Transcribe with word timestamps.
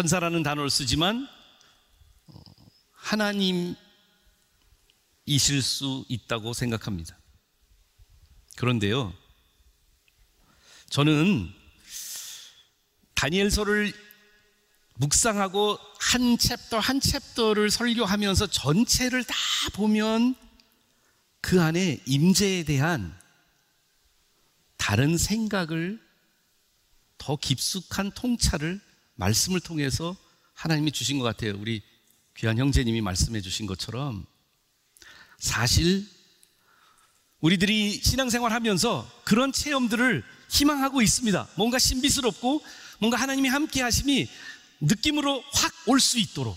천사라는 0.00 0.42
단어를 0.42 0.70
쓰지만 0.70 1.28
어, 2.28 2.40
하나님이실 2.92 3.76
수 5.60 6.06
있다고 6.08 6.54
생각합니다. 6.54 7.18
그런데요, 8.56 9.12
저는 10.88 11.52
다니엘서를 13.14 13.92
묵상하고 14.94 15.78
한 15.98 16.38
챕터 16.38 16.78
한 16.78 16.98
챕터를 16.98 17.70
설교하면서 17.70 18.46
전체를 18.46 19.22
다 19.24 19.34
보면 19.74 20.34
그 21.42 21.60
안에 21.60 22.00
임재에 22.06 22.62
대한 22.62 23.14
다른 24.78 25.18
생각을 25.18 26.00
더 27.18 27.36
깊숙한 27.36 28.12
통찰을 28.12 28.80
말씀을 29.20 29.60
통해서 29.60 30.16
하나님이 30.54 30.92
주신 30.92 31.18
것 31.18 31.24
같아요. 31.24 31.54
우리 31.58 31.82
귀한 32.36 32.58
형제님이 32.58 33.02
말씀해 33.02 33.40
주신 33.42 33.66
것처럼 33.66 34.24
사실 35.38 36.06
우리들이 37.40 38.00
신앙생활 38.02 38.52
하면서 38.52 39.08
그런 39.24 39.52
체험들을 39.52 40.24
희망하고 40.48 41.00
있습니다. 41.02 41.48
뭔가 41.56 41.78
신비스럽고 41.78 42.62
뭔가 42.98 43.18
하나님이 43.18 43.48
함께 43.48 43.82
하심이 43.82 44.28
느낌으로 44.80 45.42
확 45.52 45.70
올 45.86 45.98
수 46.00 46.18
있도록 46.18 46.56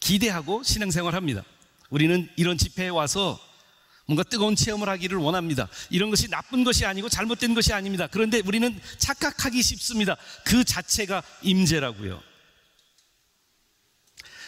기대하고 0.00 0.62
신앙생활 0.62 1.14
합니다. 1.14 1.42
우리는 1.90 2.28
이런 2.36 2.58
집회에 2.58 2.88
와서 2.88 3.40
뭔가 4.06 4.22
뜨거운 4.24 4.56
체험을 4.56 4.88
하기를 4.88 5.18
원합니다. 5.18 5.68
이런 5.90 6.10
것이 6.10 6.28
나쁜 6.28 6.64
것이 6.64 6.84
아니고 6.84 7.08
잘못된 7.08 7.54
것이 7.54 7.72
아닙니다. 7.72 8.08
그런데 8.10 8.42
우리는 8.44 8.80
착각하기 8.98 9.62
쉽습니다. 9.62 10.16
그 10.44 10.64
자체가 10.64 11.22
임재라고요. 11.42 12.22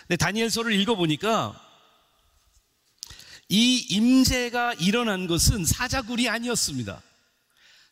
근 0.09 0.17
다니엘서를 0.17 0.73
읽어보니까 0.81 1.61
이 3.49 3.77
임재가 3.91 4.75
일어난 4.75 5.27
것은 5.27 5.65
사자굴이 5.65 6.29
아니었습니다. 6.29 7.03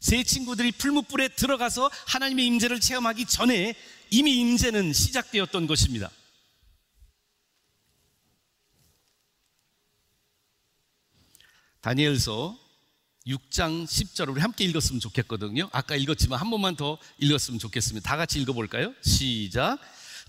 세 0.00 0.24
친구들이 0.24 0.72
풀무불에 0.72 1.28
들어가서 1.28 1.90
하나님의 2.08 2.46
임재를 2.46 2.80
체험하기 2.80 3.26
전에 3.26 3.74
이미 4.10 4.36
임재는 4.38 4.92
시작되었던 4.92 5.66
것입니다. 5.66 6.10
다니엘서 11.82 12.56
6장 13.26 13.84
10절 13.84 14.30
우리 14.30 14.40
함께 14.40 14.64
읽었으면 14.64 15.00
좋겠거든요. 15.00 15.68
아까 15.72 15.96
읽었지만 15.96 16.38
한 16.38 16.48
번만 16.48 16.76
더 16.76 16.96
읽었으면 17.18 17.58
좋겠습니다. 17.58 18.08
다 18.08 18.16
같이 18.16 18.40
읽어볼까요? 18.40 18.94
시작. 19.02 19.78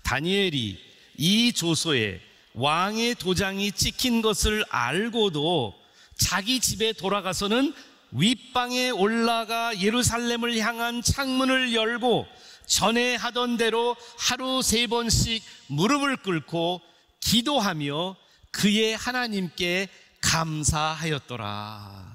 다니엘이 0.02 0.78
이 1.16 1.52
조소에 1.52 2.20
왕의 2.54 3.16
도장이 3.16 3.70
찍힌 3.70 4.20
것을 4.20 4.64
알고도 4.68 5.74
자기 6.16 6.58
집에 6.58 6.92
돌아가서는 6.92 7.72
윗방에 8.10 8.90
올라가 8.90 9.80
예루살렘을 9.80 10.58
향한 10.58 11.02
창문을 11.02 11.72
열고 11.72 12.26
전에 12.66 13.14
하던 13.14 13.58
대로 13.58 13.96
하루 14.18 14.60
세 14.60 14.88
번씩 14.88 15.42
무릎을 15.68 16.16
꿇고 16.18 16.80
기도하며 17.20 18.16
그의 18.50 18.96
하나님께 18.96 19.88
감사하였더라. 20.24 22.14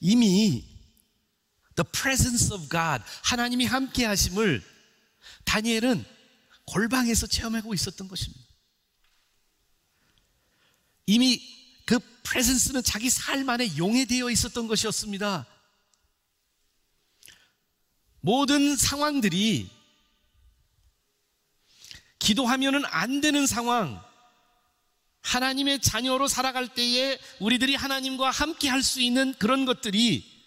이미 0.00 0.64
the 1.74 1.84
presence 1.92 2.52
of 2.52 2.68
God, 2.68 3.02
하나님이 3.24 3.64
함께 3.64 4.04
하심을 4.04 4.62
다니엘은 5.44 6.04
골방에서 6.66 7.26
체험하고 7.26 7.72
있었던 7.74 8.06
것입니다. 8.06 8.44
이미 11.06 11.40
그 11.86 11.98
프레젠스는 12.24 12.82
자기 12.82 13.08
삶 13.08 13.48
안에 13.48 13.78
용해되어 13.78 14.30
있었던 14.30 14.68
것이었습니다. 14.68 15.46
모든 18.20 18.76
상황들이 18.76 19.70
기도하면은 22.18 22.84
안 22.84 23.22
되는 23.22 23.46
상황, 23.46 24.04
하나님의 25.22 25.80
자녀로 25.80 26.28
살아갈 26.28 26.68
때에 26.68 27.18
우리들이 27.40 27.74
하나님과 27.74 28.30
함께 28.30 28.68
할 28.68 28.82
수 28.82 29.00
있는 29.00 29.34
그런 29.34 29.64
것들이 29.66 30.38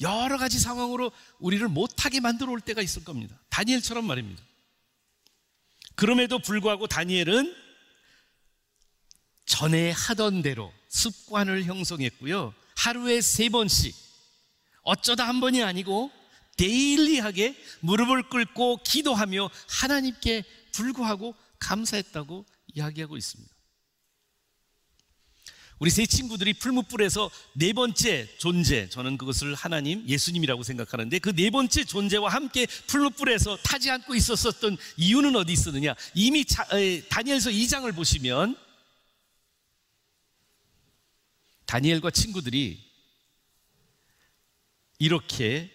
여러 0.00 0.36
가지 0.36 0.58
상황으로 0.58 1.10
우리를 1.38 1.66
못하게 1.68 2.20
만들어 2.20 2.52
올 2.52 2.60
때가 2.60 2.82
있을 2.82 3.04
겁니다. 3.04 3.40
다니엘처럼 3.48 4.06
말입니다. 4.06 4.42
그럼에도 5.94 6.38
불구하고 6.38 6.86
다니엘은 6.86 7.54
전에 9.46 9.90
하던 9.92 10.42
대로 10.42 10.72
습관을 10.88 11.64
형성했고요. 11.64 12.52
하루에 12.76 13.20
세 13.22 13.48
번씩 13.48 13.94
어쩌다 14.82 15.26
한 15.26 15.40
번이 15.40 15.62
아니고 15.62 16.10
데일리하게 16.58 17.56
무릎을 17.80 18.28
꿇고 18.28 18.82
기도하며 18.82 19.50
하나님께 19.68 20.44
불구하고 20.72 21.34
감사했다고 21.58 22.44
이야기하고 22.74 23.16
있습니다. 23.16 23.55
우리 25.78 25.90
세 25.90 26.06
친구들이 26.06 26.54
풀무불에서 26.54 27.30
네 27.52 27.74
번째 27.74 28.28
존재, 28.38 28.88
저는 28.88 29.18
그것을 29.18 29.54
하나님, 29.54 30.08
예수님이라고 30.08 30.62
생각하는데 30.62 31.18
그 31.18 31.32
네 31.36 31.50
번째 31.50 31.84
존재와 31.84 32.30
함께 32.30 32.66
풀무불에서 32.86 33.58
타지 33.58 33.90
않고 33.90 34.14
있었었던 34.14 34.78
이유는 34.96 35.36
어디 35.36 35.52
있었느냐? 35.52 35.94
이미 36.14 36.46
자, 36.46 36.66
에, 36.72 37.02
다니엘서 37.08 37.50
2장을 37.50 37.94
보시면 37.94 38.56
다니엘과 41.66 42.10
친구들이 42.10 42.82
이렇게 44.98 45.70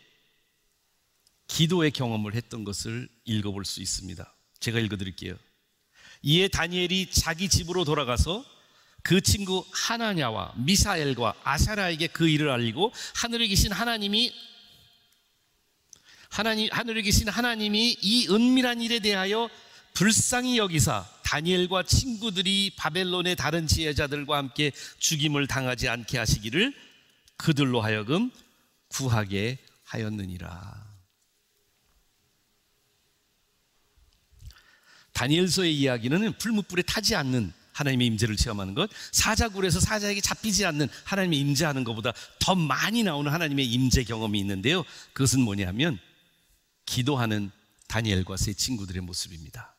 기도의 1.48 1.92
경험을 1.92 2.34
했던 2.34 2.64
것을 2.64 3.08
읽어볼 3.26 3.66
수 3.66 3.82
있습니다. 3.82 4.34
제가 4.60 4.80
읽어드릴게요. 4.80 5.38
이에 6.24 6.48
다니엘이 6.48 7.12
자기 7.12 7.50
집으로 7.50 7.84
돌아가서 7.84 8.44
그 9.04 9.22
친구 9.22 9.66
하나냐와 9.72 10.54
미사엘과 10.58 11.34
아사라에게 11.44 12.08
그 12.08 12.28
일을 12.28 12.50
알리고 12.50 12.94
하늘에 13.16 13.48
계신 13.48 13.72
하나님이 13.72 14.34
하나님 16.30 16.70
하늘에 16.72 17.02
계신 17.02 17.28
하나님이 17.28 17.98
이 18.02 18.28
은밀한 18.30 18.82
일에 18.82 19.00
대하여 19.00 19.50
불쌍히 19.94 20.58
여기사 20.58 21.06
다니엘과 21.24 21.84
친구들이 21.84 22.74
바벨론의 22.78 23.36
다른 23.36 23.68
지혜자들과 23.68 24.38
함께 24.38 24.72
죽임을 25.00 25.48
당하지 25.48 25.90
않게 25.90 26.18
하시기를 26.18 26.74
그들로 27.38 27.82
하여금 27.82 28.32
구하게 28.90 29.58
하였느니라. 29.84 30.92
다니엘서의 35.14 35.76
이야기는 35.78 36.38
풀무불에 36.38 36.84
타지 36.84 37.16
않는 37.16 37.54
하나님의 37.82 38.08
임재를 38.08 38.36
체험하는 38.36 38.74
것, 38.74 38.90
사자굴에서 39.12 39.80
사자에게 39.80 40.22
잡히지 40.22 40.66
않는 40.66 40.88
하나님의 41.04 41.40
임재하는 41.40 41.84
것보다 41.84 42.14
더 42.40 42.56
많이 42.56 43.04
나오는 43.04 43.32
하나님의 43.32 43.66
임재 43.66 44.04
경험이 44.04 44.40
있는데요. 44.40 44.84
그것은 45.14 45.42
뭐냐면 45.42 46.00
기도하는 46.86 47.52
다니엘과 47.88 48.38
세 48.38 48.54
친구들의 48.54 49.02
모습입니다. 49.02 49.76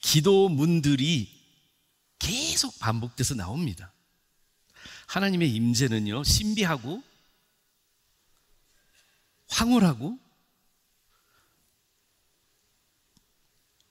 기도문들이 0.00 1.28
계속 2.18 2.78
반복돼서 2.78 3.34
나옵니다. 3.34 3.92
하나님의 5.08 5.50
임재는요, 5.54 6.24
신비하고 6.24 7.02
황홀하고 9.48 10.18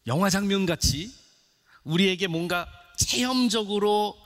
영화 0.07 0.29
장면 0.29 0.65
같이 0.65 1.13
우리에게 1.83 2.27
뭔가 2.27 2.67
체험적으로 2.97 4.21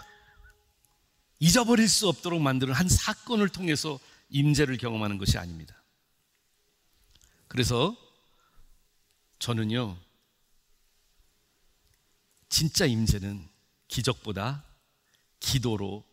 잊어버릴 1.40 1.90
수 1.90 2.08
없도록 2.08 2.42
만드는 2.42 2.74
한 2.74 2.88
사건을 2.88 3.50
통해서 3.50 4.00
임재를 4.30 4.78
경험하는 4.78 5.18
것이 5.18 5.38
아닙니다. 5.38 5.84
그래서 7.48 7.96
저는요, 9.40 9.98
진짜 12.50 12.86
임재는 12.86 13.48
기적보다 13.88 14.64
기도로 15.40 16.04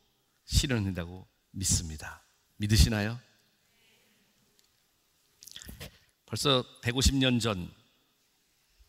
실현된다고 0.44 1.26
믿습니다. 1.52 2.22
믿으시나요? 2.56 3.18
벌써 6.26 6.64
150년 6.82 7.40
전 7.40 7.72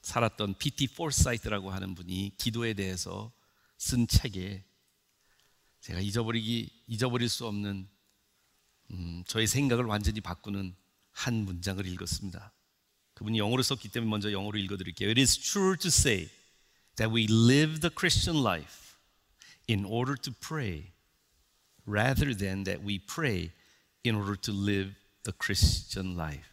살았던 0.02 0.56
P.T. 0.58 0.88
포사이트라고 0.96 1.72
하는 1.72 1.96
분이 1.96 2.36
기도에 2.38 2.74
대해서 2.74 3.32
쓴 3.78 4.08
책에 4.08 4.64
제가 5.82 6.00
잊어버리기 6.00 6.84
잊어버릴 6.88 7.30
수 7.30 7.48
없는 7.48 7.88
음, 8.92 9.24
저의 9.26 9.48
생각을 9.48 9.86
완전히 9.86 10.22
바꾸는 10.22 10.76
한 11.12 11.34
문장을 11.46 11.86
읽었습니다. 11.86 12.54
그분이 13.14 13.38
영어로 13.40 13.62
썼기 13.64 13.90
때문에 13.90 14.10
먼저 14.10 14.32
영어로 14.32 14.58
읽어드릴게요. 14.58 15.10
It 15.10 15.20
is 15.20 15.38
true 15.38 15.76
to 15.78 15.88
say 15.88 16.30
that 16.96 17.14
we 17.14 17.26
live 17.30 17.80
the 17.80 17.94
Christian 17.94 18.44
life 18.44 18.98
in 19.70 19.86
order 19.86 20.16
to 20.22 20.34
pray 20.34 20.92
rather 21.88 22.36
than 22.36 22.64
that 22.64 22.84
we 22.84 23.00
pray 23.00 23.52
in 24.04 24.16
order 24.16 24.36
to 24.36 24.52
live 24.52 24.94
the 25.24 25.34
Christian 25.38 26.16
life. 26.16 26.51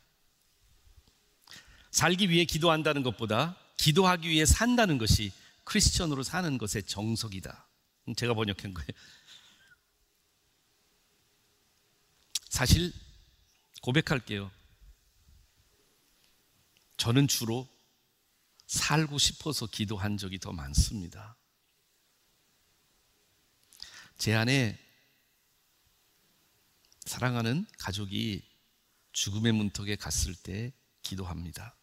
살기 1.90 2.30
위해 2.30 2.44
기도한다는 2.44 3.02
것보다 3.02 3.56
기도하기 3.76 4.28
위해 4.28 4.44
산다는 4.44 4.98
것이 4.98 5.32
크리스천으로 5.64 6.22
사는 6.22 6.58
것의 6.58 6.84
정석이다. 6.86 7.68
제가 8.16 8.34
번역한 8.34 8.74
거예요. 8.74 8.88
사실 12.48 12.92
고백할게요. 13.82 14.50
저는 16.96 17.28
주로 17.28 17.68
살고 18.66 19.18
싶어서 19.18 19.66
기도한 19.66 20.16
적이 20.16 20.38
더 20.38 20.52
많습니다. 20.52 21.36
제 24.18 24.34
안에 24.34 24.78
사랑하는 27.04 27.66
가족이 27.78 28.46
죽음의 29.12 29.52
문턱에 29.52 29.96
갔을 29.96 30.34
때 30.34 30.72
기도합니다. 31.02 31.77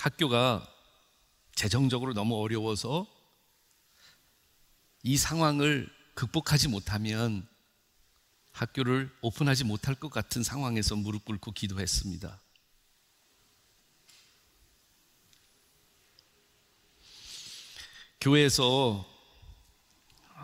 학교가 0.00 0.66
재정적으로 1.54 2.14
너무 2.14 2.40
어려워서 2.40 3.06
이 5.02 5.16
상황을 5.16 5.88
극복하지 6.14 6.68
못하면 6.68 7.48
학교를 8.52 9.10
오픈하지 9.20 9.64
못할 9.64 9.94
것 9.94 10.10
같은 10.10 10.42
상황에서 10.42 10.96
무릎 10.96 11.24
꿇고 11.24 11.52
기도했습니다. 11.52 12.40
교회에서 18.20 19.06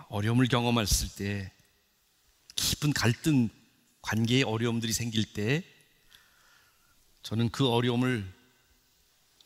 어려움을 0.08 0.46
경험했을 0.46 1.08
때 1.16 1.52
깊은 2.54 2.92
갈등, 2.92 3.48
관계의 4.00 4.44
어려움들이 4.44 4.92
생길 4.92 5.32
때 5.32 5.64
저는 7.22 7.48
그 7.50 7.68
어려움을 7.68 8.32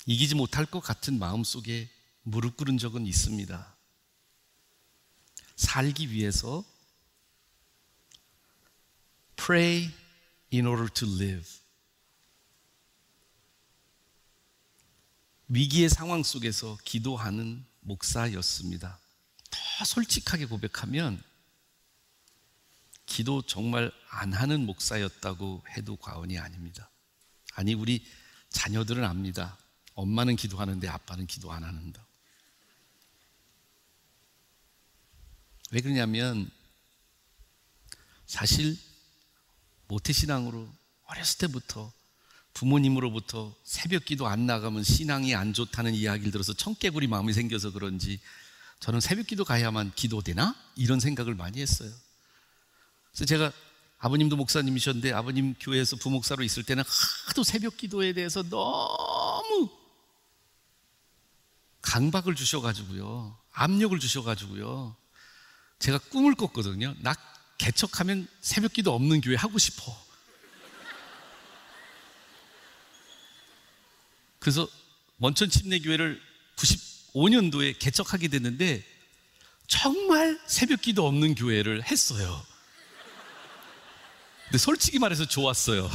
이기지 0.09 0.37
못할 0.37 0.65
것 0.65 0.81
같은 0.81 1.19
마음 1.19 1.45
속에 1.45 1.87
무릎 2.23 2.57
꿇은 2.57 2.79
적은 2.79 3.07
있습니다. 3.07 3.77
살기 5.55 6.11
위해서 6.11 6.65
pray 9.37 9.93
in 10.51 10.67
order 10.67 10.89
to 10.95 11.07
live. 11.07 11.47
위기의 15.49 15.91
상황 15.91 16.23
속에서 16.23 16.79
기도하는 16.85 17.67
목사였습니다. 17.81 18.99
더 19.51 19.85
솔직하게 19.85 20.47
고백하면 20.47 21.23
기도 23.05 23.43
정말 23.43 23.93
안 24.09 24.33
하는 24.33 24.65
목사였다고 24.65 25.65
해도 25.77 25.97
과언이 25.97 26.39
아닙니다. 26.39 26.91
아니, 27.53 27.75
우리 27.75 28.03
자녀들은 28.49 29.05
압니다. 29.05 29.59
엄마는 29.99 30.37
기도하는데 30.37 30.87
아빠는 30.87 31.27
기도 31.27 31.51
안 31.51 31.65
하는다. 31.65 32.07
왜 35.73 35.81
그러냐면 35.81 36.49
사실 38.25 38.79
모태신앙으로 39.89 40.69
어렸을 41.07 41.39
때부터 41.39 41.93
부모님으로부터 42.55 43.53
새벽 43.65 44.05
기도 44.05 44.29
안 44.29 44.47
나가면 44.47 44.85
신앙이 44.85 45.35
안 45.35 45.53
좋다는 45.53 45.95
이야기를 45.95 46.31
들어서 46.31 46.53
청개구리 46.53 47.09
마음이 47.09 47.33
생겨서 47.33 47.73
그런지 47.73 48.21
저는 48.79 49.01
새벽 49.01 49.27
기도 49.27 49.45
가야만 49.45 49.93
기도되나? 49.97 50.55
이런 50.77 51.01
생각을 51.01 51.35
많이 51.35 51.61
했어요. 51.61 51.91
그래서 53.11 53.25
제가 53.25 53.53
아버님도 53.99 54.37
목사님이셨는데 54.37 55.13
아버님 55.13 55.55
교회에서 55.55 55.97
부목사로 55.97 56.45
있을 56.45 56.63
때는 56.63 56.85
하도 57.27 57.43
새벽 57.43 57.77
기도에 57.77 58.13
대해서 58.13 58.45
너무 58.45 59.78
강박을 61.83 62.35
주셔가지고요. 62.35 63.37
압력을 63.53 63.99
주셔가지고요. 63.99 64.97
제가 65.79 65.99
꿈을 65.99 66.35
꿨거든요. 66.35 66.95
나 67.01 67.15
개척하면 67.59 68.29
새벽 68.41 68.73
기도 68.73 68.95
없는 68.95 69.21
교회 69.21 69.37
하고 69.37 69.59
싶어. 69.59 69.97
그래서 74.39 74.69
원천 75.19 75.51
침례교회를 75.51 76.21
95년도에 76.57 77.79
개척하게 77.79 78.29
됐는데 78.29 78.85
정말 79.67 80.41
새벽 80.47 80.81
기도 80.81 81.07
없는 81.07 81.35
교회를 81.35 81.85
했어요. 81.85 82.45
근데 84.45 84.59
솔직히 84.59 84.99
말해서 84.99 85.27
좋았어요. 85.27 85.91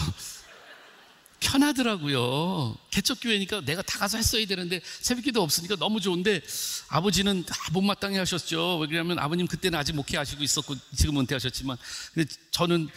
편하더라고요. 1.43 2.75
개척교회니까 2.89 3.61
내가 3.61 3.81
다 3.81 3.99
가서 3.99 4.17
했어야 4.17 4.45
되는데 4.45 4.81
새벽기도 5.01 5.41
없으니까 5.41 5.75
너무 5.75 5.99
좋은데 5.99 6.41
아버지는 6.87 7.45
다 7.45 7.55
못마땅해 7.73 8.17
하셨죠. 8.17 8.79
왜냐하면 8.79 9.19
아버님 9.19 9.45
그때는 9.47 9.77
아직 9.77 9.93
목회하시고 9.93 10.41
있었고 10.41 10.75
지금 10.95 11.19
은퇴하셨지만 11.19 11.77
근데 12.13 12.33
저는 12.51 12.89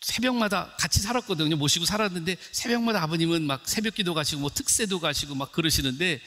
새벽마다 0.00 0.74
같이 0.78 1.00
살았거든요. 1.00 1.56
모시고 1.56 1.84
살았는데 1.84 2.36
새벽마다 2.52 3.02
아버님은 3.02 3.42
막 3.42 3.68
새벽기도 3.68 4.14
가시고 4.14 4.40
뭐 4.40 4.50
특세도 4.50 4.98
가시고 4.98 5.34
막 5.34 5.52
그러시는데 5.52 6.20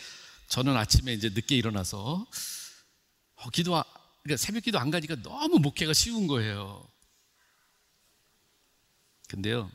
저는 0.48 0.78
아침에 0.78 1.14
이제 1.14 1.30
늦게 1.30 1.56
일어나서 1.56 2.28
어, 3.36 3.50
기도 3.50 3.84
그러니까 4.22 4.38
새벽기도 4.38 4.78
안 4.78 4.92
가니까 4.92 5.16
너무 5.24 5.60
목회가 5.60 5.94
쉬운 5.94 6.28
거예요. 6.28 6.88
근데요. 9.28 9.72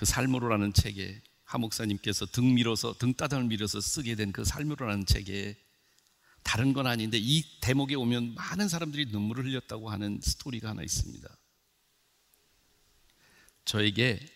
그 0.00 0.06
삶으로라는 0.06 0.72
책에 0.72 1.20
하 1.44 1.58
목사님께서 1.58 2.24
등 2.24 2.54
밀어서 2.54 2.94
등따닥을 2.96 3.44
밀어서 3.44 3.82
쓰게 3.82 4.14
된 4.14 4.32
그 4.32 4.44
삶으로라는 4.44 5.04
책에 5.04 5.58
다른 6.42 6.72
건 6.72 6.86
아닌데 6.86 7.18
이 7.20 7.44
대목에 7.60 7.96
오면 7.96 8.34
많은 8.34 8.70
사람들이 8.70 9.06
눈물을 9.12 9.44
흘렸다고 9.44 9.90
하는 9.90 10.18
스토리가 10.22 10.70
하나 10.70 10.82
있습니다. 10.82 11.28
저에게 13.66 14.26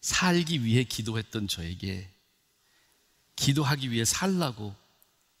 살기 0.00 0.62
위해 0.62 0.84
기도했던 0.84 1.48
저에게 1.48 2.08
기도하기 3.34 3.90
위해 3.90 4.04
살라고 4.04 4.76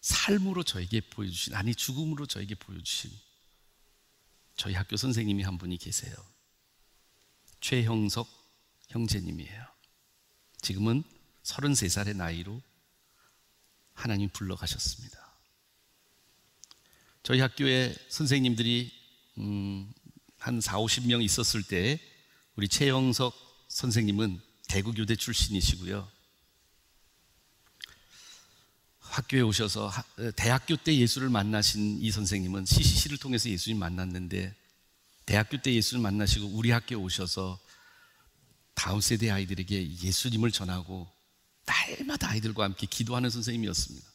삶으로 0.00 0.64
저에게 0.64 1.00
보여주신 1.00 1.54
아니 1.54 1.76
죽음으로 1.76 2.26
저에게 2.26 2.56
보여주신 2.56 3.12
저희 4.56 4.74
학교 4.74 4.96
선생님이 4.96 5.44
한 5.44 5.58
분이 5.58 5.78
계세요. 5.78 6.31
최형석 7.62 8.28
형제님이에요. 8.88 9.66
지금은 10.60 11.02
33살의 11.44 12.16
나이로 12.16 12.60
하나님 13.94 14.28
불러가셨습니다. 14.28 15.18
저희 17.22 17.40
학교에 17.40 17.94
선생님들이 18.08 18.92
음, 19.38 19.92
한 20.38 20.60
4, 20.60 20.76
50명 20.78 21.22
있었을 21.22 21.62
때 21.62 22.00
우리 22.56 22.68
최영석 22.68 23.32
선생님은 23.68 24.40
대구교대 24.68 25.14
출신이시고요. 25.16 26.10
학교에 28.98 29.40
오셔서 29.40 29.92
대학교 30.36 30.76
때 30.76 30.96
예수를 30.96 31.28
만나신 31.28 32.00
이 32.00 32.10
선생님은 32.10 32.64
CCC를 32.64 33.18
통해서 33.18 33.48
예수님 33.48 33.78
만났는데 33.78 34.61
대학교 35.32 35.56
때 35.56 35.72
예수를 35.72 36.02
만나시고 36.02 36.46
우리 36.48 36.72
학교에 36.72 36.94
오셔서 36.94 37.58
다음 38.74 39.00
세대 39.00 39.30
아이들에게 39.30 40.02
예수님을 40.02 40.52
전하고 40.52 41.10
날마다 41.64 42.28
아이들과 42.28 42.64
함께 42.64 42.86
기도하는 42.86 43.30
선생님이었습니다. 43.30 44.06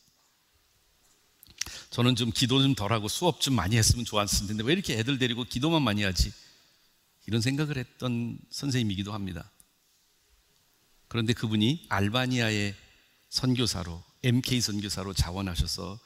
저는 1.90 2.16
좀 2.16 2.30
기도 2.30 2.62
좀 2.62 2.76
덜하고 2.76 3.08
수업 3.08 3.42
좀 3.42 3.56
많이 3.56 3.78
했으면 3.78 4.06
좋았을 4.06 4.46
텐데 4.46 4.64
왜 4.64 4.74
이렇게 4.74 5.00
애들 5.00 5.18
데리고 5.18 5.44
기도만 5.44 5.82
많이 5.82 6.04
하지? 6.04 6.32
이런 7.26 7.42
생각을 7.42 7.78
했던 7.78 8.38
선생님이기도 8.52 9.12
합니다. 9.12 9.50
그런데 11.08 11.34
그분이 11.34 11.88
알바니아의 11.90 12.76
선교사로 13.30 14.04
MK 14.22 14.62
선교사로 14.62 15.16
자원하셔서 15.16 16.00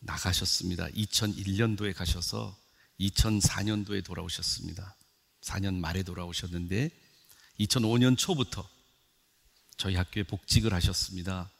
나가셨습니다. 0.00 0.88
2001년도에 0.88 1.94
가셔서 1.94 2.63
2004년도에 3.00 4.04
돌아오셨습니다. 4.04 4.96
4년 5.42 5.74
말에 5.76 6.02
돌아오셨는데 6.02 6.90
2005년 7.60 8.16
초부터 8.16 8.68
저희 9.76 9.94
학교에 9.96 10.22
복직을 10.22 10.72
하셨습니다. 10.72 11.50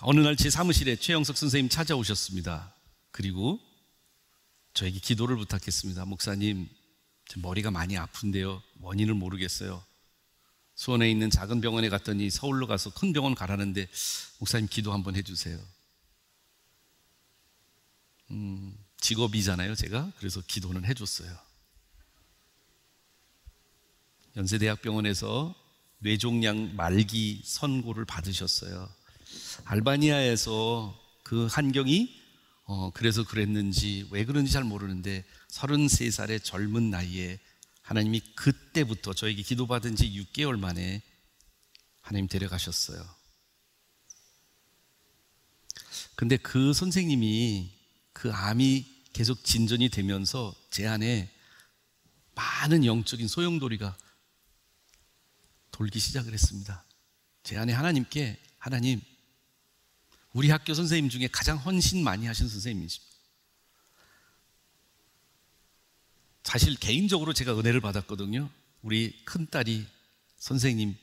어느 0.00 0.20
날 0.20 0.36
제 0.36 0.50
사무실에 0.50 0.96
최영석 0.96 1.36
선생님 1.36 1.70
찾아오셨습니다. 1.70 2.74
그리고 3.12 3.58
저에게 4.74 4.98
기도를 4.98 5.36
부탁했습니다. 5.36 6.04
목사님, 6.04 6.68
머리가 7.36 7.70
많이 7.70 7.96
아픈데요. 7.96 8.62
원인을 8.80 9.14
모르겠어요. 9.14 9.82
수원에 10.74 11.10
있는 11.10 11.30
작은 11.30 11.62
병원에 11.62 11.88
갔더니 11.88 12.28
서울로 12.28 12.66
가서 12.66 12.92
큰 12.92 13.14
병원 13.14 13.34
가라는데 13.34 13.88
목사님 14.38 14.68
기도 14.68 14.92
한번 14.92 15.16
해주세요. 15.16 15.58
음, 18.32 18.76
직업이잖아요, 19.00 19.74
제가. 19.74 20.12
그래서 20.18 20.40
기도는 20.46 20.84
해줬어요. 20.84 21.36
연세대학병원에서 24.36 25.54
뇌종양 25.98 26.76
말기 26.76 27.42
선고를 27.44 28.04
받으셨어요. 28.04 28.88
알바니아에서 29.64 30.98
그 31.22 31.46
환경이 31.46 32.26
어, 32.64 32.90
그래서 32.92 33.24
그랬는지 33.24 34.08
왜 34.10 34.24
그런지 34.24 34.52
잘 34.52 34.64
모르는데 34.64 35.24
33살의 35.50 36.42
젊은 36.42 36.90
나이에 36.90 37.38
하나님이 37.82 38.20
그때부터 38.34 39.14
저에게 39.14 39.42
기도받은 39.42 39.94
지 39.94 40.10
6개월 40.10 40.58
만에 40.58 41.02
하나님 42.00 42.26
데려가셨어요. 42.26 43.04
근데 46.16 46.36
그 46.36 46.72
선생님이 46.72 47.75
그 48.16 48.32
암이 48.32 48.86
계속 49.12 49.44
진전이 49.44 49.90
되면서 49.90 50.54
제 50.70 50.86
안에 50.86 51.30
많은 52.34 52.86
영적인 52.86 53.28
소용돌이가 53.28 53.94
돌기 55.70 55.98
시작을 55.98 56.32
했습니다. 56.32 56.82
제 57.42 57.58
안에 57.58 57.74
하나님께 57.74 58.40
하나님 58.56 59.02
우리 60.32 60.48
학교 60.48 60.72
선생님 60.72 61.10
중에 61.10 61.28
가장 61.30 61.58
헌신 61.58 62.02
많이 62.02 62.24
하신 62.24 62.48
선생님이십니다. 62.48 63.14
사실 66.42 66.74
개인적으로 66.76 67.34
제가 67.34 67.58
은혜를 67.58 67.82
받았거든요. 67.82 68.48
우리 68.80 69.22
큰딸이 69.26 69.86
선생님 70.38 70.96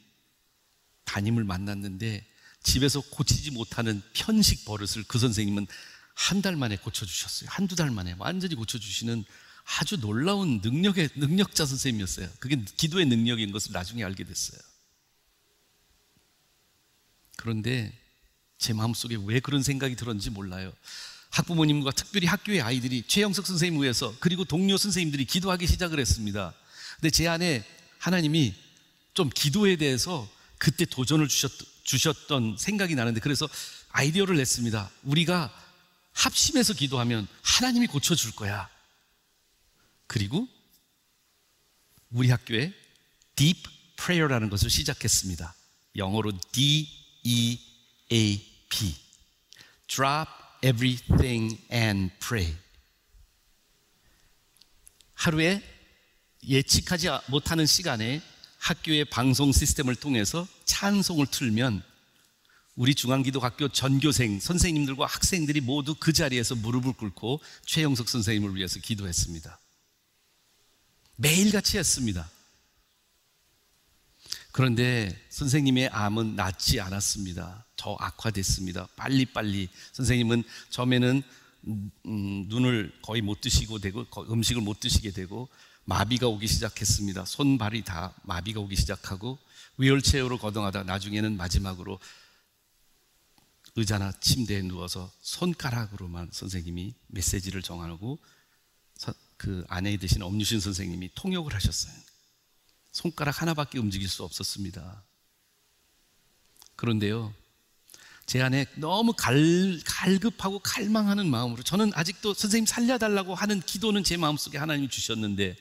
담임을 1.04 1.44
만났는데 1.44 2.26
집에서 2.64 3.02
고치지 3.02 3.52
못하는 3.52 4.02
편식 4.14 4.66
버릇을 4.66 5.04
그 5.04 5.20
선생님은 5.20 5.68
한 6.14 6.42
달 6.42 6.56
만에 6.56 6.78
고쳐주셨어요. 6.78 7.50
한두 7.52 7.76
달 7.76 7.92
만에 7.92 8.16
완전히 8.18 8.56
고쳐주시는 8.56 9.26
아주 9.80 9.98
놀라운 9.98 10.60
능력의, 10.62 11.10
능력자 11.16 11.66
선생님이었어요. 11.66 12.30
그게 12.40 12.64
기도의 12.78 13.06
능력인 13.06 13.52
것을 13.52 13.72
나중에 13.72 14.04
알게 14.04 14.24
됐어요. 14.24 14.60
그런데 17.38 17.98
제 18.58 18.74
마음속에 18.74 19.18
왜 19.26 19.40
그런 19.40 19.64
생각이 19.64 19.96
들었는지 19.96 20.30
몰라요. 20.30 20.72
학부모님과 21.32 21.92
특별히 21.92 22.28
학교의 22.28 22.62
아이들이 22.62 23.04
최영석 23.08 23.48
선생님 23.48 23.82
위해서 23.82 24.16
그리고 24.20 24.46
동료 24.46 24.78
선생님들이 24.78 25.26
기도하기 25.26 25.66
시작을 25.66 26.00
했습니다. 26.00 26.54
근데 27.00 27.10
제 27.10 27.28
안에 27.28 27.66
하나님이 27.98 28.54
좀 29.14 29.30
기도에 29.34 29.78
대해서 29.78 30.30
그때 30.58 30.86
도전을 30.86 31.28
주셨, 31.28 31.52
주셨던 31.84 32.58
생각이 32.58 32.96
나는데 32.96 33.20
그래서 33.20 33.48
아이디어를 33.90 34.38
냈습니다. 34.38 34.92
우리가 35.04 35.63
합심해서 36.14 36.74
기도하면 36.74 37.28
하나님이 37.42 37.88
고쳐줄 37.88 38.36
거야. 38.36 38.70
그리고 40.08 40.48
우리 42.12 42.30
학교에 42.30 42.74
Deep 43.36 43.64
Prayer라는 43.98 44.50
것을 44.50 44.70
시작했습니다. 44.70 45.56
영어로 45.96 46.32
D 46.52 46.88
E 47.24 47.60
A 48.12 48.66
P. 48.70 48.96
Drop 49.88 50.30
everything 50.64 51.60
and 51.72 52.14
pray. 52.20 52.56
하루에 55.14 55.62
예측하지 56.46 57.08
못하는 57.28 57.66
시간에 57.66 58.22
학교의 58.60 59.06
방송 59.06 59.52
시스템을 59.52 59.96
통해서 59.96 60.48
찬송을 60.66 61.28
틀면 61.28 61.84
우리 62.76 62.96
중앙기도학교 62.96 63.70
전교생 63.70 64.40
선생님들과 64.40 65.06
학생들이 65.06 65.62
모두 65.62 65.96
그 66.00 66.12
자리에서 66.12 66.56
무릎을 66.56 66.94
꿇고 66.94 67.40
최영석 67.66 68.10
선생님을 68.10 68.56
위해서 68.56 68.80
기도했습니다. 68.80 69.60
매일같이 71.18 71.78
했습니다. 71.78 72.30
그런데 74.52 75.16
선생님의 75.30 75.90
암은 75.90 76.36
낫지 76.36 76.80
않았습니다. 76.80 77.66
더 77.76 77.96
악화됐습니다. 78.00 78.88
빨리빨리. 78.96 79.70
선생님은 79.94 80.44
처음에는 80.70 81.24
음, 81.66 82.46
눈을 82.48 82.94
거의 83.02 83.22
못 83.22 83.42
드시고 83.42 83.80
되고 83.80 84.06
음식을 84.18 84.62
못 84.62 84.80
드시게 84.80 85.12
되고 85.12 85.48
마비가 85.86 86.28
오기 86.28 86.48
시작했습니다. 86.48 87.26
손 87.26 87.58
발이 87.58 87.84
다 87.84 88.14
마비가 88.24 88.60
오기 88.60 88.76
시작하고 88.76 89.38
위얼체어로 89.78 90.38
거동하다 90.38 90.84
나중에는 90.84 91.36
마지막으로 91.36 92.00
의자나 93.76 94.12
침대에 94.20 94.62
누워서 94.62 95.12
손가락으로만 95.22 96.30
선생님이 96.32 96.94
메시지를 97.08 97.62
정하고 97.62 98.20
그 99.38 99.66
아내 99.68 99.98
되신 99.98 100.22
엄유신 100.22 100.60
선생님이 100.60 101.12
통역을 101.16 101.54
하셨어요. 101.54 101.94
손가락 102.92 103.42
하나밖에 103.42 103.80
움직일 103.80 104.08
수 104.08 104.24
없었습니다. 104.24 105.04
그런데요, 106.76 107.34
제 108.26 108.42
안에 108.42 108.66
너무 108.76 109.14
갈, 109.14 109.80
갈급하고 109.86 110.60
갈망하는 110.60 111.30
마음으로 111.30 111.64
저는 111.64 111.92
아직도 111.94 112.34
선생님 112.34 112.66
살려달라고 112.66 113.36
하는 113.36 113.60
기도는 113.62 114.04
제 114.04 114.16
마음속에 114.18 114.58
하나님이 114.58 114.90
주셨는데 114.90 115.58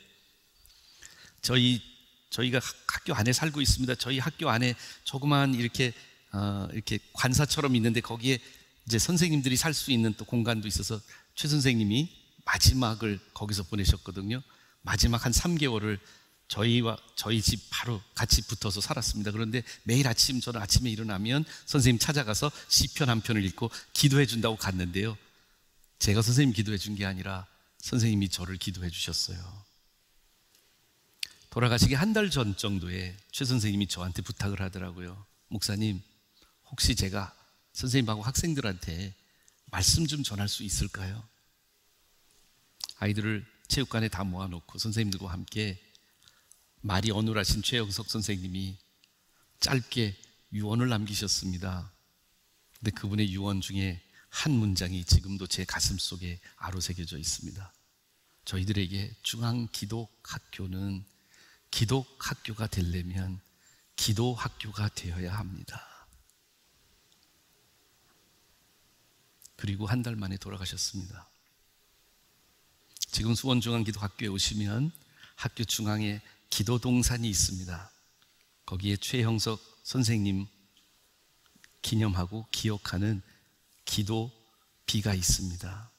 저희 1.41 1.83
저희가 2.31 2.61
학교 2.87 3.15
안에 3.15 3.33
살고 3.33 3.61
있습니다. 3.61 3.97
저희 3.97 4.19
학교 4.19 4.49
안에 4.49 4.75
조그만 5.05 5.55
이렇게 5.55 5.93
어, 6.33 6.69
이렇게 6.73 6.99
관사처럼 7.13 7.77
있는데 7.77 8.01
거기에 8.01 8.39
이제 8.87 8.99
선생님들이 8.99 9.57
살 9.57 9.75
수 9.75 9.93
있는 9.93 10.15
또 10.17 10.25
공간도 10.25 10.67
있어서 10.69 11.01
최 11.35 11.49
선생님이 11.49 12.11
마지막을 12.45 13.21
거기서 13.35 13.65
보내셨거든요. 13.65 14.43
마지막 14.83 15.25
한 15.25 15.33
3개월을 15.33 15.99
저희와 16.49 16.99
저희 17.15 17.41
집 17.41 17.61
바로 17.71 18.03
같이 18.15 18.43
붙어서 18.47 18.81
살았습니다. 18.81 19.31
그런데 19.31 19.63
매일 19.85 20.09
아침 20.09 20.41
저는 20.41 20.61
아침에 20.61 20.91
일어나면 20.91 21.45
선생님 21.67 21.99
찾아가서 21.99 22.51
시편 22.69 23.09
한 23.09 23.21
편을 23.21 23.45
읽고 23.45 23.71
기도해 23.93 24.27
준다고 24.27 24.57
갔는데요. 24.57 25.17
제가 25.99 26.21
선생님 26.21 26.53
기도해 26.55 26.79
준 26.79 26.97
게 26.97 27.07
아니라 27.07 27.47
선생님이 27.79 28.29
저를 28.29 28.57
기도해 28.59 28.91
주셨어요. 28.91 29.39
돌아가시기 31.51 31.95
한 31.95 32.13
달 32.13 32.31
전 32.31 32.57
정도에 32.57 33.17
최 33.31 33.45
선생님이 33.45 33.87
저한테 33.87 34.23
부탁을 34.23 34.61
하더라고요. 34.63 35.25
목사님, 35.49 36.03
혹시 36.73 36.97
제가 36.97 37.35
선생님하고 37.75 38.23
학생들한테 38.23 39.15
말씀 39.67 40.07
좀 40.07 40.23
전할 40.23 40.49
수 40.49 40.63
있을까요? 40.65 41.23
아이들을 42.97 43.47
체육관에 43.69 44.09
다 44.09 44.25
모아놓고 44.25 44.79
선생님들과 44.79 45.31
함께 45.31 45.81
말이 46.81 47.11
어눌하신 47.11 47.63
최영석 47.63 48.11
선생님이 48.11 48.79
짧게 49.61 50.17
유언을 50.53 50.89
남기셨습니다. 50.89 51.93
근데 52.79 52.91
그분의 52.91 53.33
유언 53.33 53.61
중에 53.61 54.03
한 54.29 54.53
문장이 54.53 55.05
지금도 55.05 55.47
제 55.47 55.65
가슴 55.65 55.99
속에 55.99 56.41
아로새겨져 56.57 57.19
있습니다. 57.19 57.73
저희들에게 58.47 59.15
중앙 59.23 59.69
기독 59.73 60.19
학교는 60.23 61.05
기독 61.71 62.17
학교가 62.19 62.67
되려면 62.67 63.41
기도 63.95 64.35
학교가 64.35 64.89
되어야 64.89 65.35
합니다. 65.35 65.92
그리고 69.63 69.87
한 69.87 70.03
달 70.03 70.17
만에 70.17 70.37
돌아가셨습니다. 70.39 71.31
지금 73.13 73.33
수원중앙기도학교에 73.33 74.27
오시면 74.27 74.91
학교 75.37 75.63
중앙에 75.63 76.21
기도 76.51 76.81
동산이 76.81 77.31
있습니다. 77.31 77.93
거기에 78.67 78.97
최형석 78.97 79.61
선생님 79.85 80.49
기념하고 81.81 82.49
기억하는 82.51 83.23
기도 83.85 84.33
비가 84.85 85.15
있습니다. 85.15 85.91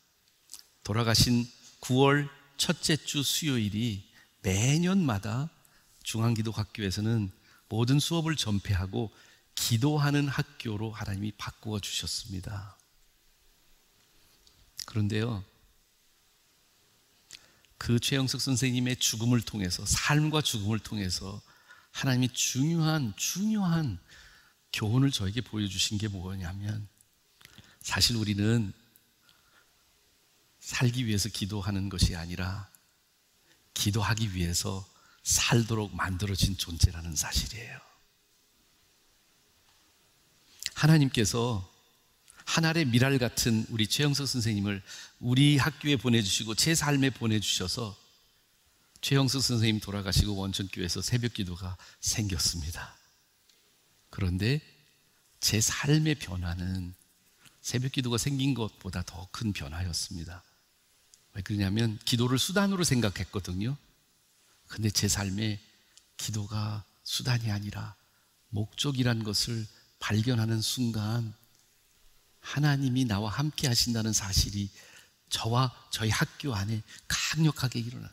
돌아가신 0.84 1.50
9월 1.79 2.29
첫째 2.58 2.98
주 2.98 3.24
수요일이 3.24 4.12
매년마다 4.41 5.50
중앙기도학교에서는 6.03 7.32
모든 7.70 8.00
수업을 8.01 8.36
전폐하고 8.36 9.10
기도하는 9.55 10.27
학교로 10.27 10.91
하나님이 10.91 11.32
바꾸어 11.38 11.79
주셨습니다. 11.79 12.77
그런데요, 14.85 15.43
그 17.77 17.99
최영석 17.99 18.39
선생님의 18.39 18.97
죽음을 18.97 19.41
통해서 19.41 19.85
삶과 19.85 20.41
죽음을 20.41 20.79
통해서 20.79 21.41
하나님이 21.91 22.29
중요한 22.29 23.13
중요한 23.17 23.99
교훈을 24.71 25.11
저에게 25.11 25.41
보여주신 25.41 25.97
게 25.97 26.07
뭐냐면 26.07 26.87
사실 27.81 28.15
우리는 28.15 28.73
살기 30.59 31.05
위해서 31.05 31.27
기도하는 31.29 31.89
것이 31.89 32.15
아니라 32.15 32.69
기도하기 33.73 34.33
위해서 34.33 34.87
살도록 35.23 35.93
만들어진 35.93 36.57
존재라는 36.57 37.15
사실이에요. 37.15 37.79
하나님께서 40.73 41.72
하늘의 42.53 42.86
미랄 42.86 43.17
같은 43.17 43.65
우리 43.69 43.88
최영석 43.88 44.27
선생님을 44.27 44.83
우리 45.19 45.57
학교에 45.57 45.95
보내주시고 45.95 46.53
제 46.53 46.75
삶에 46.75 47.10
보내주셔서 47.10 47.98
최영석 49.01 49.41
선생님 49.41 49.79
돌아가시고 49.79 50.36
원천교회에서 50.36 51.01
새벽 51.01 51.33
기도가 51.33 51.75
생겼습니다. 52.00 52.95
그런데 54.12 54.62
제 55.39 55.60
삶의 55.60 56.13
변화는 56.19 56.93
새벽 57.63 57.93
기도가 57.93 58.19
생긴 58.19 58.53
것보다 58.53 59.01
더 59.01 59.27
큰 59.31 59.51
변화였습니다. 59.51 60.43
왜 61.33 61.41
그러냐면 61.41 61.98
기도를 62.05 62.38
수단으로 62.38 62.83
생각했거든요. 62.83 63.75
근데 64.67 64.91
제 64.91 65.07
삶에 65.07 65.60
기도가 66.17 66.83
수단이 67.03 67.50
아니라 67.50 67.95
목적이란 68.50 69.24
것을 69.24 69.65
발견하는 69.98 70.62
순간 70.62 71.33
하나님이 72.43 73.05
나와 73.05 73.31
함께 73.31 73.67
하신다는 73.67 74.13
사실이 74.13 74.69
저와 75.29 75.73
저희 75.89 76.09
학교 76.09 76.53
안에 76.53 76.83
강력하게 77.07 77.79
일어나. 77.79 78.09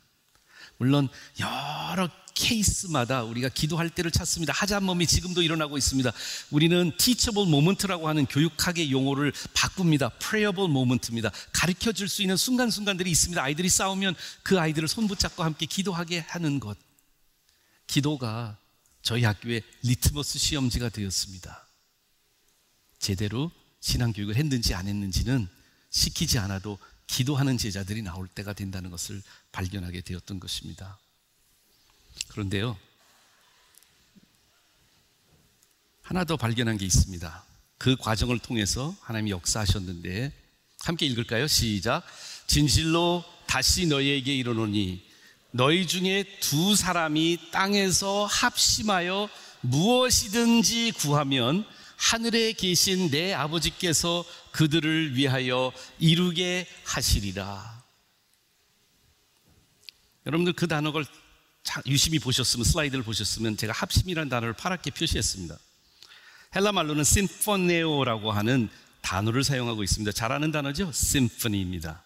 물론 0.78 1.08
여러 1.38 2.08
케이스마다 2.34 3.22
우리가 3.24 3.50
기도할 3.50 3.90
때를 3.90 4.10
찾습니다. 4.10 4.54
하자 4.54 4.80
몸이 4.80 5.06
지금도 5.06 5.42
일어나고 5.42 5.76
있습니다. 5.76 6.10
우리는 6.50 6.96
teachable 6.96 7.46
moment라고 7.46 8.08
하는 8.08 8.24
교육학의 8.24 8.90
용어를 8.90 9.32
바꿉니다. 9.52 10.08
prayable 10.20 10.70
moment입니다. 10.70 11.30
가르쳐 11.52 11.92
줄 11.92 12.08
수 12.08 12.22
있는 12.22 12.38
순간순간들이 12.38 13.10
있습니다. 13.10 13.42
아이들이 13.42 13.68
싸우면 13.68 14.14
그 14.42 14.58
아이들을 14.58 14.88
손붙잡고 14.88 15.42
함께 15.44 15.66
기도하게 15.66 16.20
하는 16.20 16.60
것. 16.60 16.78
기도가 17.86 18.56
저희 19.02 19.24
학교의 19.24 19.62
리트머스 19.82 20.38
시험지가 20.38 20.88
되었습니다. 20.88 21.66
제대로 22.98 23.50
신앙 23.80 24.12
교육을 24.12 24.36
했는지 24.36 24.74
안 24.74 24.86
했는지는 24.86 25.48
시키지 25.90 26.38
않아도 26.38 26.78
기도하는 27.06 27.58
제자들이 27.58 28.02
나올 28.02 28.28
때가 28.28 28.52
된다는 28.52 28.90
것을 28.90 29.22
발견하게 29.52 30.02
되었던 30.02 30.38
것입니다. 30.38 30.98
그런데요, 32.28 32.78
하나 36.02 36.24
더 36.24 36.36
발견한 36.36 36.76
게 36.76 36.84
있습니다. 36.84 37.44
그 37.78 37.96
과정을 37.96 38.38
통해서 38.38 38.94
하나님이 39.00 39.30
역사하셨는데, 39.32 40.32
함께 40.80 41.06
읽을까요? 41.06 41.46
시작. 41.46 42.04
진실로 42.46 43.24
다시 43.46 43.86
너희에게 43.86 44.34
이르노니, 44.36 45.08
너희 45.52 45.86
중에 45.86 46.24
두 46.40 46.76
사람이 46.76 47.50
땅에서 47.50 48.26
합심하여 48.26 49.28
무엇이든지 49.62 50.92
구하면 50.92 51.66
하늘에 52.00 52.54
계신 52.54 53.10
내 53.10 53.34
아버지께서 53.34 54.24
그들을 54.52 55.16
위하여 55.16 55.70
이루게 55.98 56.66
하시리라. 56.84 57.84
여러분들 60.24 60.54
그 60.54 60.66
단어를 60.66 61.04
유심히 61.86 62.18
보셨으면 62.18 62.64
슬라이드를 62.64 63.04
보셨으면 63.04 63.58
제가 63.58 63.74
합심이라는 63.74 64.30
단어를 64.30 64.54
파랗게 64.54 64.92
표시했습니다. 64.92 65.58
헬라 66.56 66.72
말로는 66.72 67.04
심포네오라고 67.04 68.32
하는 68.32 68.70
단어를 69.02 69.44
사용하고 69.44 69.82
있습니다. 69.82 70.10
잘 70.12 70.32
아는 70.32 70.50
단어죠? 70.52 70.90
심포니입니다. 70.92 72.02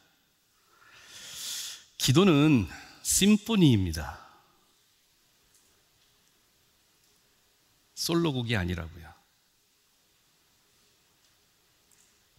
기도는 1.99 2.69
심포니입니다. 3.05 4.19
솔로곡이 7.95 8.57
아니라고요. 8.57 9.14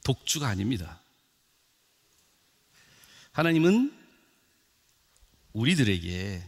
독주가 0.06 0.48
아닙니다. 0.48 1.02
하나님은 3.32 3.92
우리들에게 5.52 6.44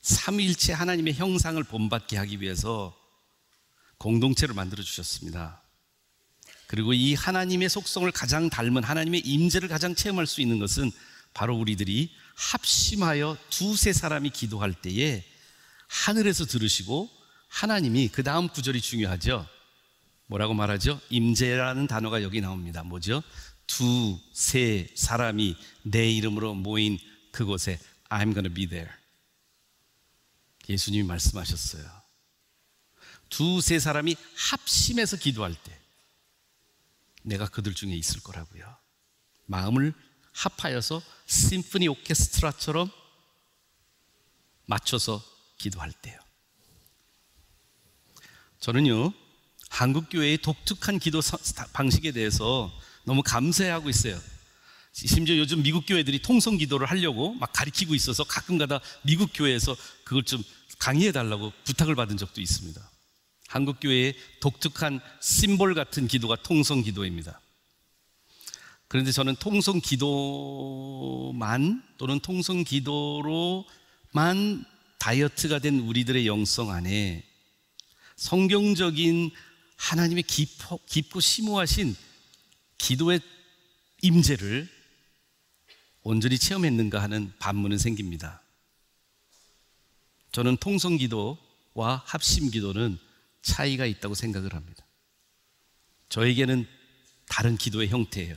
삼위일체 0.00 0.72
하나님의 0.72 1.14
형상을 1.14 1.62
본받게 1.64 2.16
하기 2.16 2.40
위해서 2.40 2.96
공동체를 3.98 4.54
만들어 4.54 4.82
주셨습니다. 4.82 5.62
그리고 6.68 6.92
이 6.92 7.14
하나님의 7.14 7.68
속성을 7.68 8.10
가장 8.12 8.48
닮은 8.48 8.84
하나님의 8.84 9.20
임재를 9.20 9.68
가장 9.68 9.94
체험할 9.94 10.26
수 10.26 10.40
있는 10.40 10.58
것은 10.58 10.90
바로 11.34 11.56
우리들이 11.56 12.14
합심하여 12.36 13.36
두세 13.50 13.92
사람이 13.92 14.30
기도할 14.30 14.74
때에 14.74 15.24
하늘에서 15.88 16.46
들으시고 16.46 17.10
하나님이 17.48 18.08
그 18.08 18.22
다음 18.22 18.48
구절이 18.48 18.80
중요하죠. 18.80 19.46
뭐라고 20.32 20.54
말하죠? 20.54 20.98
임재라는 21.10 21.86
단어가 21.86 22.22
여기 22.22 22.40
나옵니다. 22.40 22.82
뭐죠? 22.82 23.22
두, 23.66 24.18
세 24.32 24.88
사람이 24.94 25.56
내 25.82 26.10
이름으로 26.10 26.54
모인 26.54 26.98
그곳에 27.32 27.78
I'm 28.08 28.32
gonna 28.32 28.52
be 28.52 28.66
there. 28.66 28.90
예수님이 30.70 31.06
말씀하셨어요. 31.06 31.84
두, 33.28 33.60
세 33.60 33.78
사람이 33.78 34.16
합심해서 34.36 35.18
기도할 35.18 35.54
때 35.54 35.78
내가 37.22 37.46
그들 37.46 37.74
중에 37.74 37.94
있을 37.94 38.22
거라고요. 38.22 38.64
마음을 39.44 39.92
합하여서 40.32 41.02
심포니 41.26 41.88
오케스트라처럼 41.88 42.90
맞춰서 44.64 45.22
기도할 45.58 45.92
때요. 45.92 46.18
저는요, 48.60 49.12
한국 49.72 50.10
교회의 50.10 50.36
독특한 50.36 50.98
기도 50.98 51.22
방식에 51.72 52.12
대해서 52.12 52.70
너무 53.04 53.22
감사하고 53.22 53.88
있어요. 53.88 54.20
심지어 54.92 55.38
요즘 55.38 55.62
미국 55.62 55.86
교회들이 55.86 56.20
통성 56.20 56.58
기도를 56.58 56.90
하려고 56.90 57.32
막 57.32 57.50
가리키고 57.54 57.94
있어서 57.94 58.22
가끔 58.22 58.58
가다 58.58 58.80
미국 59.00 59.30
교회에서 59.32 59.74
그걸 60.04 60.24
좀 60.24 60.42
강의해 60.78 61.10
달라고 61.10 61.54
부탁을 61.64 61.94
받은 61.94 62.18
적도 62.18 62.42
있습니다. 62.42 62.86
한국 63.48 63.78
교회의 63.80 64.14
독특한 64.40 65.00
심볼 65.22 65.74
같은 65.74 66.06
기도가 66.06 66.36
통성 66.36 66.82
기도입니다. 66.82 67.40
그런데 68.88 69.10
저는 69.10 69.36
통성 69.36 69.80
기도만 69.80 71.82
또는 71.96 72.20
통성 72.20 72.62
기도로만 72.62 73.64
다이어트가 74.98 75.60
된 75.60 75.80
우리들의 75.80 76.26
영성 76.26 76.70
안에 76.70 77.24
성경적인 78.16 79.30
하나님의 79.82 80.22
깊고, 80.22 80.80
깊고 80.86 81.20
심오하신 81.20 81.96
기도의 82.78 83.20
임재를 84.00 84.68
온전히 86.02 86.38
체험했는가 86.38 87.02
하는 87.02 87.32
반문은 87.38 87.78
생깁니다. 87.78 88.42
저는 90.30 90.56
통성 90.58 90.96
기도와 90.96 92.02
합심 92.06 92.50
기도는 92.50 92.96
차이가 93.42 93.84
있다고 93.84 94.14
생각을 94.14 94.54
합니다. 94.54 94.86
저에게는 96.08 96.66
다른 97.28 97.56
기도의 97.56 97.88
형태예요. 97.88 98.36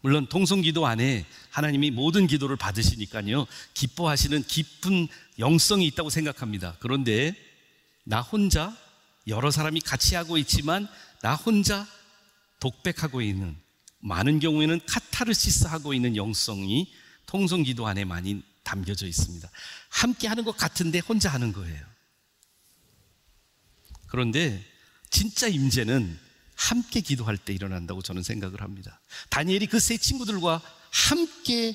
물론 0.00 0.26
통성 0.28 0.60
기도 0.60 0.86
안에 0.86 1.26
하나님이 1.50 1.90
모든 1.90 2.26
기도를 2.26 2.56
받으시니까요. 2.56 3.46
기뻐하시는 3.74 4.42
깊은 4.44 5.08
영성이 5.40 5.86
있다고 5.86 6.10
생각합니다. 6.10 6.76
그런데 6.78 7.34
나 8.04 8.20
혼자 8.20 8.76
여러 9.26 9.50
사람이 9.50 9.80
같이 9.80 10.14
하고 10.14 10.36
있지만 10.38 10.88
나 11.22 11.34
혼자 11.34 11.86
독백하고 12.60 13.22
있는 13.22 13.56
많은 14.00 14.38
경우에는 14.38 14.80
카타르시스 14.86 15.66
하고 15.66 15.94
있는 15.94 16.16
영성이 16.16 16.92
통성 17.26 17.62
기도 17.62 17.86
안에 17.86 18.04
많이 18.04 18.42
담겨져 18.62 19.06
있습니다. 19.06 19.48
함께 19.88 20.28
하는 20.28 20.44
것 20.44 20.56
같은데 20.56 20.98
혼자 20.98 21.30
하는 21.30 21.52
거예요. 21.52 21.84
그런데 24.06 24.64
진짜 25.10 25.48
임재는 25.48 26.18
함께 26.54 27.00
기도할 27.00 27.36
때 27.36 27.52
일어난다고 27.52 28.02
저는 28.02 28.22
생각을 28.22 28.60
합니다. 28.60 29.00
다니엘이 29.30 29.66
그 29.66 29.80
세 29.80 29.96
친구들과 29.96 30.60
함께 30.90 31.74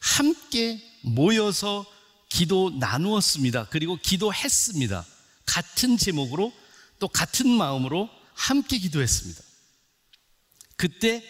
함께 0.00 0.80
모여서 1.02 1.84
기도 2.28 2.70
나누었습니다. 2.78 3.66
그리고 3.70 3.96
기도했습니다. 3.96 5.04
같은 5.44 5.96
제목으로 5.96 6.52
또 6.98 7.08
같은 7.08 7.48
마음으로 7.48 8.08
함께 8.34 8.78
기도했습니다. 8.78 9.42
그때 10.76 11.22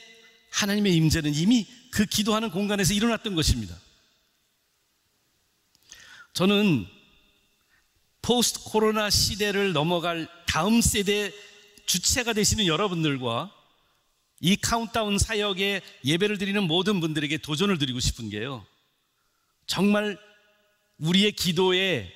하나님의 0.52 0.94
임재는 0.94 1.34
이미 1.34 1.66
그 1.90 2.04
기도하는 2.04 2.50
공간에서 2.50 2.94
일어났던 2.94 3.34
것입니다. 3.34 3.76
저는 6.32 6.86
포스트 8.22 8.60
코로나 8.64 9.08
시대를 9.08 9.72
넘어갈 9.72 10.28
다음 10.46 10.80
세대 10.80 11.32
주체가 11.86 12.32
되시는 12.32 12.66
여러분들과 12.66 13.52
이 14.40 14.56
카운트다운 14.56 15.18
사역에 15.18 15.80
예배를 16.04 16.38
드리는 16.38 16.62
모든 16.62 17.00
분들에게 17.00 17.38
도전을 17.38 17.78
드리고 17.78 18.00
싶은 18.00 18.28
게요. 18.28 18.66
정말 19.66 20.18
우리의 20.98 21.32
기도에 21.32 22.12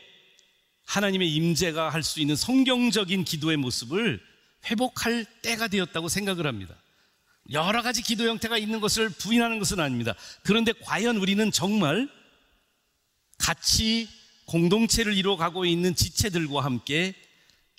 하나님의 0.90 1.32
임재가 1.34 1.90
할 1.90 2.02
수 2.02 2.20
있는 2.20 2.34
성경적인 2.34 3.24
기도의 3.24 3.56
모습을 3.58 4.20
회복할 4.66 5.24
때가 5.42 5.68
되었다고 5.68 6.08
생각을 6.08 6.46
합니다. 6.46 6.74
여러 7.52 7.82
가지 7.82 8.02
기도 8.02 8.28
형태가 8.28 8.58
있는 8.58 8.80
것을 8.80 9.08
부인하는 9.08 9.60
것은 9.60 9.78
아닙니다. 9.78 10.14
그런데 10.42 10.72
과연 10.72 11.16
우리는 11.18 11.50
정말 11.52 12.08
같이 13.38 14.08
공동체를 14.46 15.16
이루어가고 15.16 15.64
있는 15.64 15.94
지체들과 15.94 16.64
함께 16.64 17.14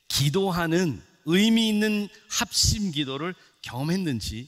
기도하는 0.07 1.01
의미 1.25 1.67
있는 1.67 2.07
합심 2.29 2.91
기도를 2.91 3.35
경험했는지 3.61 4.47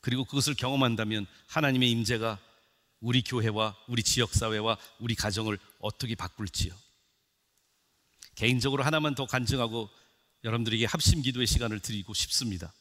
그리고 0.00 0.24
그것을 0.24 0.54
경험한다면 0.54 1.26
하나님의 1.48 1.90
임재가 1.90 2.38
우리 3.00 3.22
교회와 3.22 3.76
우리 3.88 4.04
지역 4.04 4.32
사회와 4.34 4.78
우리 5.00 5.16
가정을 5.16 5.58
어떻게 5.80 6.14
바꿀지요. 6.14 6.81
개인적으로 8.42 8.82
하나만 8.82 9.14
더 9.14 9.24
간증하고 9.24 9.88
여러분들에게 10.42 10.84
합심 10.86 11.22
기도의 11.22 11.46
시간을 11.46 11.78
드리고 11.78 12.12
싶습니다. 12.12 12.74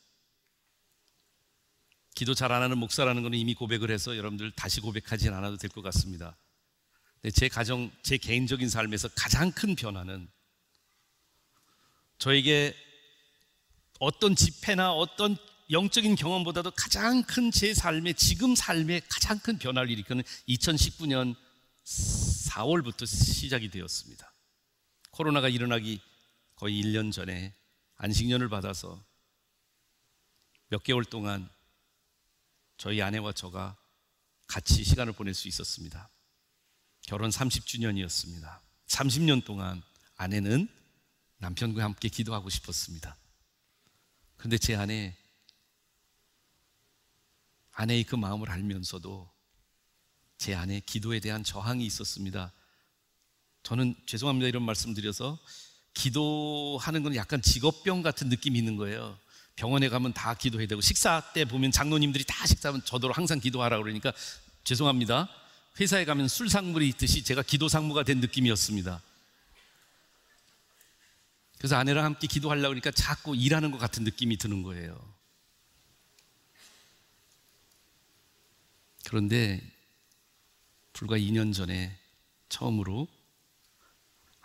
기도 2.15 2.33
잘 2.33 2.51
안 2.51 2.63
하는 2.63 2.79
목사라는 2.79 3.21
것은 3.21 3.37
이미 3.37 3.53
고백을 3.53 3.91
해서 3.91 4.17
여러분들 4.17 4.51
다시 4.53 4.81
고백하진 4.81 5.31
않아도 5.35 5.57
될 5.57 5.69
것 5.69 5.83
같습니다. 5.83 6.35
제 7.35 7.47
가정, 7.47 7.91
제 8.01 8.17
개인적인 8.17 8.69
삶에서 8.69 9.09
가장 9.09 9.51
큰 9.51 9.75
변화는 9.75 10.27
저에게 12.17 12.75
어떤 13.99 14.35
집회나 14.35 14.93
어떤 14.93 15.37
영적인 15.69 16.15
경험보다도 16.15 16.71
가장 16.71 17.21
큰 17.21 17.51
제 17.51 17.75
삶의 17.75 18.15
지금 18.15 18.55
삶의 18.55 19.03
가장 19.07 19.37
큰 19.37 19.59
변화를 19.59 19.91
일으키는 19.91 20.23
2019년 20.49 21.35
4월부터 21.85 23.05
시작이 23.05 23.69
되었습니다. 23.69 24.30
코로나가 25.21 25.49
일어나기 25.49 26.01
거의 26.55 26.81
1년 26.81 27.11
전에 27.11 27.53
안식년을 27.97 28.49
받아서 28.49 28.99
몇 30.69 30.81
개월 30.81 31.05
동안 31.05 31.47
저희 32.77 33.03
아내와 33.03 33.31
저가 33.33 33.77
같이 34.47 34.83
시간을 34.83 35.13
보낼 35.13 35.35
수 35.35 35.47
있었습니다. 35.47 36.09
결혼 37.01 37.29
30주년이었습니다. 37.29 38.61
30년 38.87 39.45
동안 39.45 39.83
아내는 40.17 40.67
남편과 41.37 41.83
함께 41.83 42.09
기도하고 42.09 42.49
싶었습니다. 42.49 43.15
그런데 44.37 44.57
제 44.57 44.75
아내, 44.75 45.15
아내의 47.73 48.05
그 48.05 48.15
마음을 48.15 48.49
알면서도 48.49 49.31
제 50.39 50.55
안에 50.55 50.79
기도에 50.79 51.19
대한 51.19 51.43
저항이 51.43 51.85
있었습니다. 51.85 52.51
저는 53.63 53.95
죄송합니다. 54.05 54.47
이런 54.47 54.63
말씀 54.63 54.93
드려서 54.93 55.37
기도하는 55.93 57.03
건 57.03 57.15
약간 57.15 57.41
직업병 57.41 58.01
같은 58.01 58.29
느낌이 58.29 58.57
있는 58.57 58.75
거예요. 58.77 59.17
병원에 59.55 59.89
가면 59.89 60.13
다 60.13 60.33
기도해야 60.33 60.67
되고 60.67 60.81
식사 60.81 61.21
때 61.33 61.45
보면 61.45 61.71
장로님들이 61.71 62.23
다 62.25 62.45
식사하면 62.47 62.83
저더러 62.85 63.13
항상 63.13 63.39
기도하라 63.39 63.77
그러니까 63.77 64.13
죄송합니다. 64.63 65.29
회사에 65.79 66.05
가면 66.05 66.27
술 66.27 66.49
상물이 66.49 66.87
있듯이 66.89 67.23
제가 67.23 67.43
기도 67.43 67.67
상무가 67.67 68.03
된 68.03 68.19
느낌이었습니다. 68.19 69.01
그래서 71.57 71.75
아내랑 71.75 72.03
함께 72.03 72.27
기도하려고 72.27 72.69
그러니까 72.69 72.89
자꾸 72.91 73.35
일하는 73.35 73.69
것 73.71 73.77
같은 73.77 74.03
느낌이 74.03 74.37
드는 74.37 74.63
거예요. 74.63 74.99
그런데 79.05 79.61
불과 80.93 81.17
2년 81.17 81.53
전에 81.53 81.95
처음으로 82.49 83.07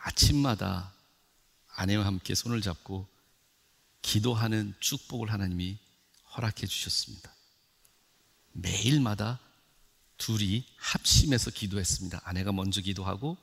아침마다 0.07 0.93
아내와 1.75 2.07
함께 2.07 2.37
손을 2.37 2.61
잡고 2.61 3.09
기도하는 4.03 4.73
축복을 4.79 5.33
하나님이 5.33 5.79
허락해 6.37 6.67
주셨습니다. 6.67 7.35
매일마다 8.53 9.41
둘이 10.17 10.65
합심해서 10.77 11.51
기도했습니다. 11.51 12.21
아내가 12.23 12.53
먼저 12.53 12.81
기도하고 12.81 13.37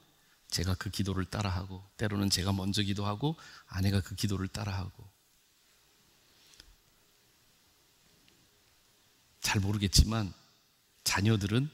제가 0.48 0.76
그 0.76 0.90
기도를 0.90 1.26
따라하고 1.26 1.84
때로는 1.98 2.30
제가 2.30 2.54
먼저 2.54 2.82
기도하고 2.82 3.36
아내가 3.68 4.00
그 4.00 4.16
기도를 4.16 4.48
따라하고 4.48 5.06
잘 9.42 9.60
모르겠지만 9.60 10.34
자녀들은 11.04 11.70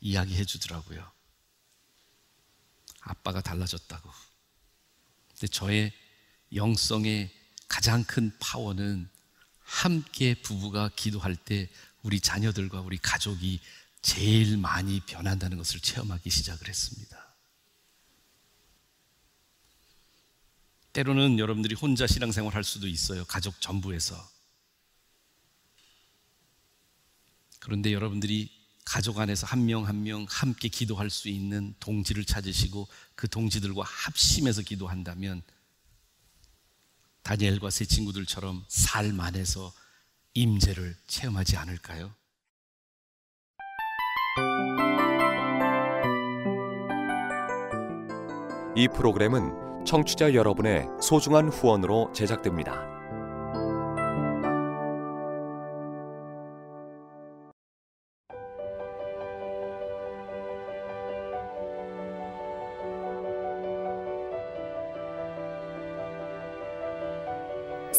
이야기해 0.00 0.44
주더라고요. 0.44 1.11
아빠가 3.02 3.40
달라졌다고. 3.40 4.10
근데 5.30 5.46
저의 5.48 5.92
영성의 6.54 7.30
가장 7.68 8.04
큰 8.04 8.36
파워는 8.38 9.08
함께 9.60 10.34
부부가 10.34 10.90
기도할 10.94 11.36
때 11.36 11.68
우리 12.02 12.20
자녀들과 12.20 12.80
우리 12.80 12.98
가족이 12.98 13.60
제일 14.02 14.56
많이 14.58 15.00
변한다는 15.00 15.56
것을 15.56 15.80
체험하기 15.80 16.28
시작을 16.28 16.68
했습니다. 16.68 17.34
때로는 20.92 21.38
여러분들이 21.38 21.74
혼자 21.74 22.06
신앙생활 22.06 22.54
할 22.54 22.64
수도 22.64 22.86
있어요. 22.86 23.24
가족 23.24 23.60
전부에서. 23.60 24.30
그런데 27.60 27.92
여러분들이 27.92 28.61
가족 28.84 29.18
안에서 29.18 29.46
한 29.46 29.64
명 29.64 29.84
한 29.86 30.02
명 30.02 30.26
함께 30.28 30.68
기도할 30.68 31.08
수 31.10 31.28
있는 31.28 31.74
동지를 31.80 32.24
찾으시고 32.24 32.88
그 33.14 33.28
동지들과 33.28 33.82
합심해서 33.84 34.62
기도한다면 34.62 35.42
다니엘과 37.22 37.70
세 37.70 37.84
친구들처럼 37.84 38.64
삶 38.68 39.20
안에서 39.20 39.72
임재를 40.34 40.96
체험하지 41.06 41.56
않을까요? 41.56 42.12
이 48.74 48.88
프로그램은 48.88 49.84
청취자 49.84 50.34
여러분의 50.34 50.86
소중한 51.00 51.48
후원으로 51.48 52.12
제작됩니다. 52.14 53.01